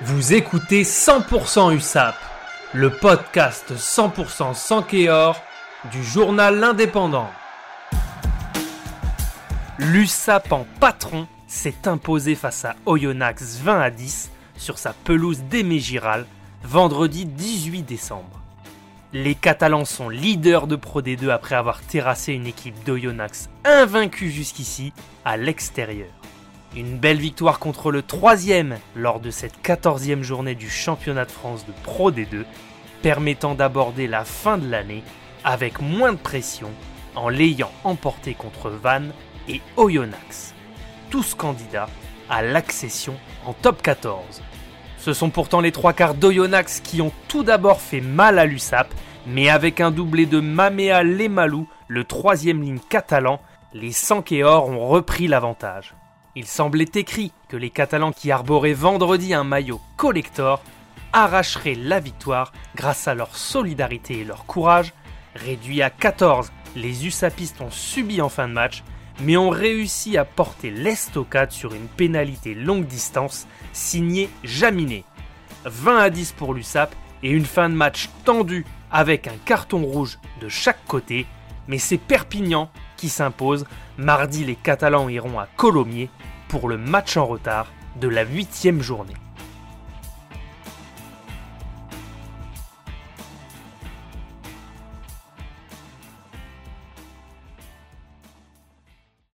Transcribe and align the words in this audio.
Vous 0.00 0.32
écoutez 0.32 0.82
100% 0.82 1.76
USAP, 1.76 2.16
le 2.72 2.90
podcast 2.90 3.72
100% 3.76 4.54
sans 4.54 4.82
Kéor 4.82 5.40
du 5.92 6.02
journal 6.02 6.58
L'Indépendant. 6.58 7.30
L'USAP 9.78 10.50
en 10.50 10.66
patron 10.80 11.28
s'est 11.46 11.86
imposé 11.86 12.34
face 12.34 12.64
à 12.64 12.74
Oyonnax 12.86 13.58
20 13.58 13.80
à 13.80 13.90
10 13.90 14.30
sur 14.56 14.78
sa 14.78 14.92
pelouse 14.92 15.42
d'Aimé 15.42 15.78
Giral 15.78 16.26
vendredi 16.64 17.26
18 17.26 17.82
décembre. 17.82 18.40
Les 19.12 19.34
Catalans 19.34 19.84
sont 19.84 20.08
leaders 20.08 20.66
de 20.66 20.74
Pro 20.74 21.02
D2 21.02 21.28
après 21.28 21.54
avoir 21.54 21.80
terrassé 21.82 22.32
une 22.32 22.46
équipe 22.46 22.82
d'Oyonnax 22.84 23.50
invaincue 23.64 24.30
jusqu'ici 24.30 24.92
à 25.24 25.36
l'extérieur. 25.36 26.08
Une 26.74 26.96
belle 26.96 27.18
victoire 27.18 27.58
contre 27.58 27.90
le 27.90 28.02
troisième 28.02 28.78
lors 28.96 29.20
de 29.20 29.30
cette 29.30 29.60
quatorzième 29.60 30.22
journée 30.22 30.54
du 30.54 30.70
championnat 30.70 31.26
de 31.26 31.30
France 31.30 31.66
de 31.66 31.72
Pro 31.82 32.10
D2, 32.10 32.44
permettant 33.02 33.54
d'aborder 33.54 34.06
la 34.06 34.24
fin 34.24 34.56
de 34.56 34.70
l'année 34.70 35.02
avec 35.44 35.82
moins 35.82 36.12
de 36.12 36.18
pression 36.18 36.70
en 37.14 37.28
l'ayant 37.28 37.70
emporté 37.84 38.32
contre 38.32 38.70
Vannes 38.70 39.12
et 39.48 39.60
Oyonnax, 39.76 40.54
tous 41.10 41.34
candidats 41.34 41.88
à 42.30 42.40
l'accession 42.40 43.16
en 43.44 43.52
top 43.52 43.82
14. 43.82 44.42
Ce 44.96 45.12
sont 45.12 45.28
pourtant 45.28 45.60
les 45.60 45.72
trois 45.72 45.92
quarts 45.92 46.14
d'Oyonnax 46.14 46.80
qui 46.80 47.02
ont 47.02 47.12
tout 47.28 47.42
d'abord 47.42 47.82
fait 47.82 48.00
mal 48.00 48.38
à 48.38 48.46
l'USAP, 48.46 48.94
mais 49.26 49.50
avec 49.50 49.82
un 49.82 49.90
doublé 49.90 50.24
de 50.24 50.40
Mamea 50.40 51.02
Lemalou, 51.02 51.68
le 51.88 52.04
troisième 52.04 52.62
ligne 52.62 52.78
catalan, 52.88 53.40
les 53.74 53.92
Sankéors 53.92 54.68
ont 54.68 54.86
repris 54.88 55.28
l'avantage. 55.28 55.94
Il 56.34 56.46
semblait 56.46 56.90
écrit 56.94 57.30
que 57.48 57.58
les 57.58 57.68
Catalans 57.68 58.12
qui 58.12 58.30
arboraient 58.30 58.72
vendredi 58.72 59.34
un 59.34 59.44
maillot 59.44 59.80
collector 59.98 60.62
arracheraient 61.12 61.74
la 61.74 62.00
victoire 62.00 62.52
grâce 62.74 63.06
à 63.06 63.14
leur 63.14 63.36
solidarité 63.36 64.20
et 64.20 64.24
leur 64.24 64.46
courage. 64.46 64.94
Réduits 65.34 65.82
à 65.82 65.90
14, 65.90 66.50
les 66.74 67.06
USAPistes 67.06 67.60
ont 67.60 67.70
subi 67.70 68.22
en 68.22 68.30
fin 68.30 68.48
de 68.48 68.54
match, 68.54 68.82
mais 69.20 69.36
ont 69.36 69.50
réussi 69.50 70.16
à 70.16 70.24
porter 70.24 70.70
l'estocade 70.70 71.52
sur 71.52 71.74
une 71.74 71.86
pénalité 71.86 72.54
longue 72.54 72.86
distance 72.86 73.46
signée 73.74 74.30
Jaminet. 74.42 75.04
20 75.66 75.98
à 75.98 76.08
10 76.08 76.32
pour 76.32 76.54
l'USAP 76.54 76.94
et 77.22 77.30
une 77.30 77.44
fin 77.44 77.68
de 77.68 77.74
match 77.74 78.08
tendue 78.24 78.64
avec 78.90 79.26
un 79.26 79.36
carton 79.44 79.84
rouge 79.84 80.18
de 80.40 80.48
chaque 80.48 80.84
côté, 80.86 81.26
mais 81.68 81.78
c'est 81.78 81.98
Perpignan 81.98 82.70
qui 83.02 83.08
s'impose. 83.08 83.64
Mardi, 83.98 84.44
les 84.44 84.54
Catalans 84.54 85.08
iront 85.08 85.40
à 85.40 85.48
Colomiers 85.56 86.08
pour 86.46 86.68
le 86.68 86.78
match 86.78 87.16
en 87.16 87.26
retard 87.26 87.66
de 88.00 88.06
la 88.06 88.22
huitième 88.22 88.80
journée. 88.80 89.16